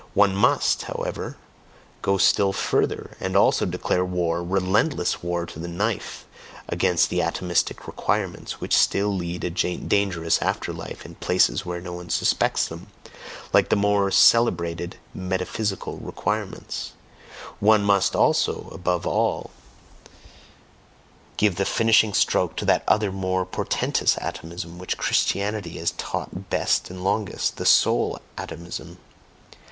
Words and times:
One 0.15 0.35
must, 0.35 0.81
however, 0.81 1.37
go 2.01 2.17
still 2.17 2.53
further, 2.53 3.15
and 3.19 3.37
also 3.37 3.67
declare 3.67 4.03
war, 4.03 4.41
relentless 4.43 5.21
war 5.21 5.45
to 5.45 5.59
the 5.59 5.67
knife, 5.67 6.25
against 6.67 7.11
the 7.11 7.19
"atomistic 7.19 7.85
requirements" 7.85 8.59
which 8.59 8.75
still 8.75 9.15
lead 9.15 9.43
a 9.43 9.51
dangerous 9.51 10.41
after 10.41 10.73
life 10.73 11.05
in 11.05 11.13
places 11.13 11.67
where 11.67 11.79
no 11.79 11.93
one 11.93 12.09
suspects 12.09 12.67
them, 12.67 12.87
like 13.53 13.69
the 13.69 13.75
more 13.75 14.09
celebrated 14.09 14.97
"metaphysical 15.13 15.97
requirements": 15.97 16.93
one 17.59 17.83
must 17.83 18.15
also 18.15 18.69
above 18.71 19.05
all 19.05 19.51
give 21.37 21.57
the 21.57 21.63
finishing 21.63 22.11
stroke 22.15 22.55
to 22.55 22.65
that 22.65 22.83
other 22.87 23.09
and 23.09 23.17
more 23.17 23.45
portentous 23.45 24.17
atomism 24.19 24.79
which 24.79 24.97
Christianity 24.97 25.77
has 25.77 25.91
taught 25.91 26.49
best 26.49 26.89
and 26.89 27.03
longest, 27.03 27.57
the 27.57 27.67
SOUL 27.67 28.19
ATOMISM. 28.35 28.97